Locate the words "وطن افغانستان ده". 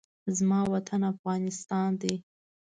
0.73-2.13